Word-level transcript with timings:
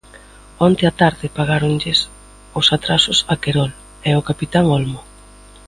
Onte 0.67 0.83
á 0.91 0.93
tarde 1.01 1.27
pagáronlles 1.37 1.99
os 2.59 2.67
atrasos 2.75 3.19
a 3.33 3.35
Querol 3.43 3.71
e 4.07 4.09
ao 4.13 4.25
capitán 4.29 4.65
Olmo. 4.77 4.99